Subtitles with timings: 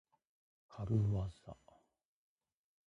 [0.67, 1.55] かるわざ。